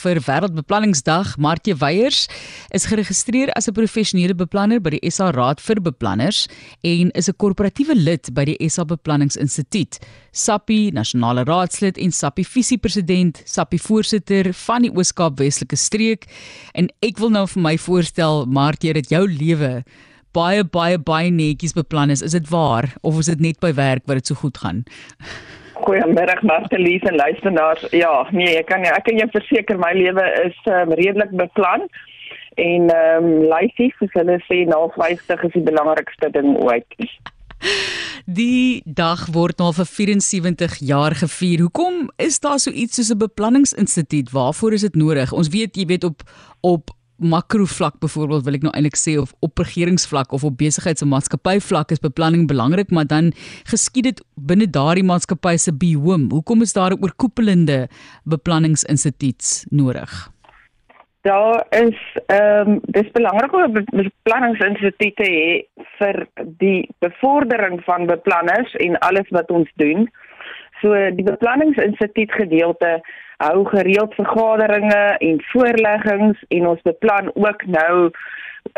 [0.00, 1.36] vir Wêreldbeplanningsdag.
[1.38, 2.26] Martie Weyers
[2.72, 6.48] is geregistreer as 'n professionele beplanner by die SA Raad vir Beplanners
[6.82, 9.98] en is 'n korporatiewe lid by die SA Beplanningsinstituut.
[10.32, 16.26] SAPPI nasionale raadslid en SAPPI visiepresident, SAPPI voorsitter van die Oos-Kaap Weselike streek
[16.74, 19.84] en ek wil nou vir my voorstel Martie dat jou lewe
[20.32, 22.22] baie baie baie netjies beplan is.
[22.22, 24.84] Is dit waar of is dit net by werk wat dit so goed gaan?
[25.90, 27.86] Goeiemiddag Martelies en luisteraars.
[27.90, 31.88] Ja, nee, ek kan ek kan jou verseker my lewe is um, redelik beplan
[32.62, 36.94] en ehm um, lyfies soos hulle sê na 50 is die belangrikste ding ooit.
[38.30, 41.66] Die dag word nou vir 74 jaar gevier.
[41.66, 44.30] Hoekom is daar so iets soos 'n beplanningsinstituut?
[44.30, 45.32] Waarvoor is dit nodig?
[45.32, 46.22] Ons weet, jy weet op
[46.60, 51.04] op makro vlak byvoorbeeld wil ek nou eintlik sê of op regeringsvlak of op besigheids-
[51.04, 53.32] en maatskappy vlak is beplanning belangrik, maar dan
[53.70, 56.30] geskied dit binne daardie maatskappy se behoom.
[56.30, 57.88] Hoekom is daar 'n oorkoepelende
[58.24, 60.30] beplanningsinstituut nodig?
[61.22, 66.26] Daar is ehm um, dis belangrik om beplanningsinstituut te hê vir
[66.58, 70.08] die bevordering van beplanners en alles wat ons doen.
[70.80, 73.00] So die beplanningsinstituut gedeelte
[73.40, 78.10] hou gereeld vergaderings en voorleggings en ons beplan ook nou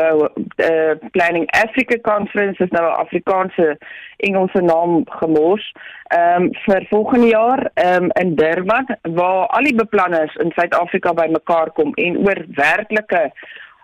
[0.00, 0.26] uh,
[0.68, 3.76] uh planning Africa conference is nou 'n Afrikaanse
[4.16, 5.72] Engelse naam gemors
[6.08, 11.12] ehm um, vir volgende jaar ehm um, in Durban waar al die beplanners in Suid-Afrika
[11.12, 13.32] bymekaar kom en oor werklike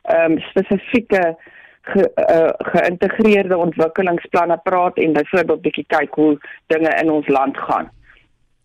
[0.03, 1.37] ehm um, spesifieke
[1.81, 7.91] ge, uh, geïntegreerde ontwikkelingsplanne praat en byvoorbeeld bietjie kyk hoe dinge in ons land gaan.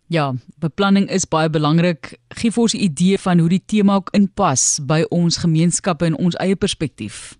[0.09, 2.15] Ja, beplanning is baie belangrik.
[2.33, 6.17] Gee vir ons 'n idee van hoe die tema ook inpas by ons gemeenskappe en
[6.17, 7.37] ons eie perspektief.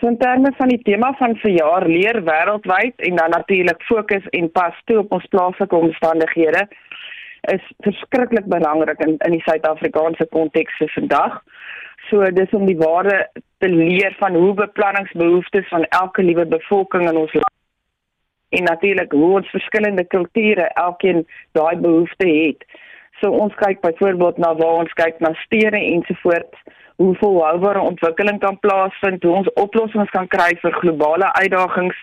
[0.00, 4.52] So in terme van die tema van verjaar leer wêreldwyd en dan natuurlik fokus en
[4.52, 6.68] pas toe op ons plaaslike omstandighede
[7.40, 11.42] is verskriklik belangrik in in die Suid-Afrikaanse konteks vir vandag.
[12.10, 17.16] So dis om die waarde te leer van hoe beplanningsbehoeftes van elke liewe bevolking in
[17.16, 17.59] ons land
[18.50, 22.64] en natuurlik hoe ons verskillende kulture elkeen daai behoefte het.
[23.20, 26.62] So ons kyk byvoorbeeld na waar ons kyk na stede ensovoorts,
[26.96, 31.96] hoe volhoubare ontwikkeling kan plaasvind, hoe ons oplossings kan kry vir globale uitdagings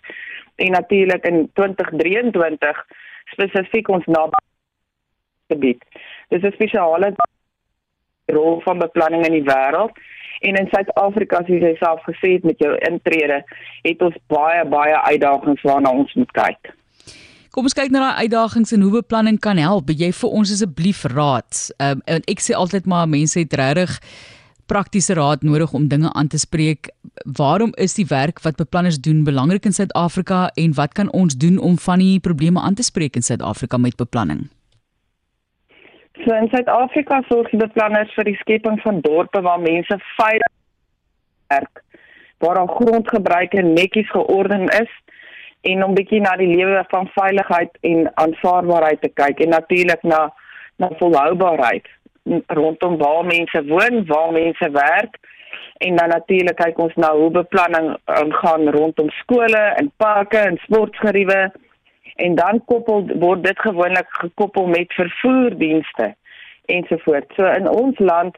[0.56, 2.84] en natuurlik in 2023
[3.34, 5.84] spesifiek ons nagebied.
[6.30, 7.14] Dis 'n spesiale
[8.26, 9.92] rol van beplanning in die wêreld
[10.42, 13.42] En in Suid-Afrika, soos jy self gesê het met jou intrede,
[13.84, 16.74] het ons baie baie uitdagings waarna ons moet kyk.
[17.58, 19.90] Kom ons kyk na daai uitdagings en hoe beplanning kan help.
[19.90, 21.62] Jy vir ons asseblief raad.
[21.82, 23.96] Um, ek sê altyd maar mense het regtig
[24.68, 26.92] praktiese raad nodig om dinge aan te spreek.
[27.40, 31.58] Waarom is die werk wat beplanners doen belangrik in Suid-Afrika en wat kan ons doen
[31.58, 34.50] om van die probleme aan te spreek in Suid-Afrika met beplanning?
[36.26, 40.54] So in Suid-Afrika sorg die beplanners vir die skepping van dorpe waar mense veilig
[41.54, 41.84] werk,
[42.44, 44.90] waar al grondgebruike netjies georden is
[45.62, 50.28] en om bietjie na die lewe van veiligheid en aanvaarbaarheid te kyk en natuurlik na
[50.78, 51.88] na volhoubaarheid
[52.54, 55.18] rondom waar mense woon, waar mense werk
[55.78, 57.96] en dan natuurlik kyk ons na hoe beplanning
[58.42, 61.40] gaan rondom skole en parke en sportgeriewe
[62.18, 66.16] en dan koppel word dit gewoonlik gekoppel met vervoerdienste
[66.66, 67.36] ensovoorts.
[67.36, 68.38] So in ons land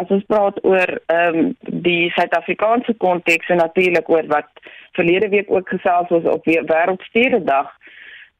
[0.00, 1.54] as ons praat oor ehm um,
[1.86, 4.48] die Suid-Afrikaanse konteks en natuurlik oor wat
[4.98, 7.72] verlede week ook gesels was op wêreldstededag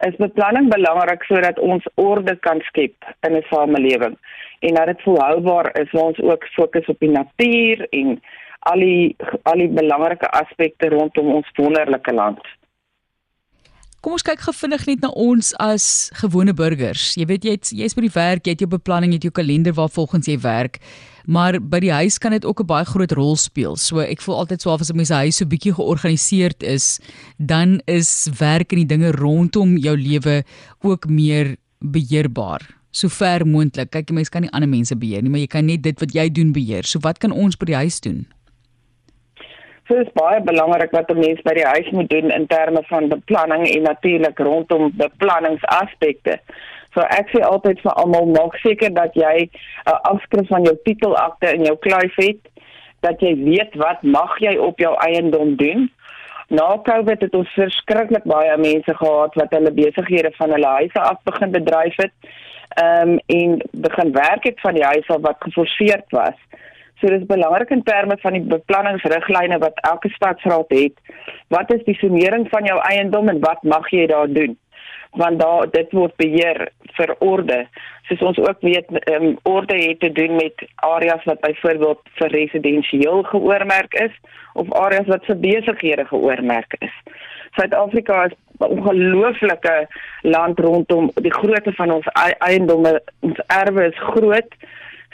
[0.05, 4.17] is beplanning belangrik sodat ons orde kan skep in 'n samelewing
[4.61, 8.21] en dat dit volhoubaar is waar ons ook fokus op die natuur en
[8.59, 12.41] al die al die belangrike aspekte rondom ons wonderlike land.
[14.07, 15.85] Kom ons kyk gefvinnig net na ons as
[16.15, 17.09] gewone burgers.
[17.19, 19.33] Jy weet jy het, jy's by die werk, jy het jou beplanning, jy het jou
[19.35, 20.79] kalender waar volgens jy werk.
[21.27, 23.75] Maar by die huis kan dit ook 'n baie groot rol speel.
[23.75, 27.01] So ek voel altyd so as 'n mens se huis so bietjie georganiseerd is,
[27.39, 30.45] dan is werk en die dinge rondom jou lewe
[30.83, 32.63] ook meer beheerbaar.
[32.93, 33.91] So ver moontlik.
[33.91, 36.13] Kyk, jy mens kan nie ander mense beheer nie, maar jy kan net dit wat
[36.13, 36.85] jy doen beheer.
[36.85, 38.27] So wat kan ons by die huis doen?
[39.89, 43.09] So is baie belangrik wat 'n mens by die huis moet doen in terme van
[43.09, 46.39] beplanning en natuurlik rondom beplanningsaspekte.
[46.95, 49.49] So ek sê altyd vir almal maak seker dat jy
[49.87, 52.41] 'n afskrif van jou titelakte in jou kluis het,
[53.01, 55.91] dat jy weet wat mag jy op jou eiendom doen.
[56.49, 61.19] Na Covid het ons verskriklik baie mense gehad wat hulle besighede van hulle huise af
[61.25, 62.15] begin bedryf het.
[62.77, 66.39] Ehm um, en begin werk het van die huis af wat geforseerd was.
[67.01, 70.95] So dis belangrik in terme van die beplanningsriglyne wat elke stadsraad het.
[71.49, 74.57] Wat is die summering van jou eiendom en wat mag jy daar doen?
[75.17, 77.61] want daar dit word beheer vir orde.
[78.09, 83.23] Soos ons ook weet, um, orde het te doen met areas wat byvoorbeeld vir residensieel
[83.23, 84.13] geoormerk is
[84.53, 86.93] of areas wat vir besighede geoormerk is.
[87.57, 89.89] Suid-Afrika is 'n ongelooflike
[90.23, 92.07] land rondom die grootte van ons
[92.39, 94.53] eiendomme, ons erwe is groot.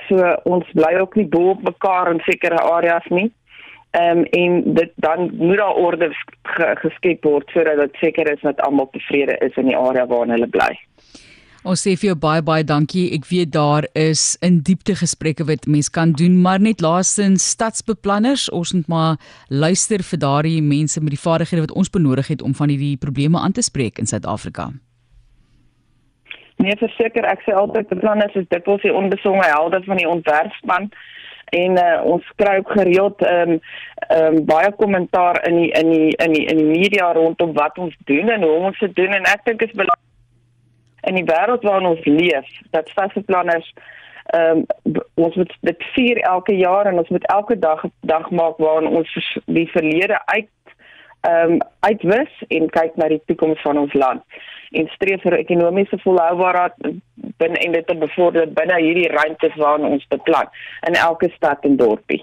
[0.09, 3.31] So ons bly ook nie bo op mekaar in sekere areas nie.
[3.93, 6.09] Ehm um, en dit dan moet daar orde
[6.81, 10.49] geskep word sodat dit seker is dat almal tevrede is in die area waarin hulle
[10.49, 10.73] bly.
[11.63, 13.05] Ons sê vir jou baie baie dankie.
[13.15, 18.49] Ek weet daar is in diepte gesprekke wat mens kan doen, maar net laasens stadsbeplanners,
[18.51, 22.55] ons moet maar luister vir daardie mense met die vaardighede wat ons benodig het om
[22.59, 24.73] van hierdie probleme aan te spreek in Suid-Afrika.
[26.63, 30.93] Nee, verseker, ek sê altyd beplanners is dikwels die onbesonge helde van die ontwerpspan.
[31.59, 33.59] En uh, ons kry ook gereeld ehm um,
[34.09, 37.79] ehm um, baie kommentaar in die in die in die in die media rondom wat
[37.79, 39.13] ons doen en hoe ons dit doen.
[39.19, 40.09] En ek dink is belangrik
[41.11, 43.75] in die wêreld waarin ons leef dat stadsbeplanners
[44.39, 48.63] ehm um, ons moet dit vier elke jaar en ons moet elke dag dag maak
[48.63, 50.51] waarin ons die verlede uit
[51.21, 54.23] ehm um, uitwis en kyk na die toekoms van ons land
[54.73, 56.77] en streef vir ekonomiese volhoubaarheid
[57.43, 60.49] binne en dit te bevorder binne hierdie ruimtes waarin ons beplan
[60.89, 62.23] in elke stad en dorpie.